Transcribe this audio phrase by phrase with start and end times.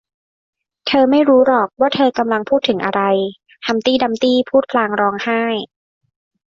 [0.87, 3.01] เธอไม่รู้หรอกว่าเธอกำลังพูดถึงอะไร
[3.67, 5.43] ฮัมพ์ตี้ดัมพ์ตี้พูดพลางร้องไห้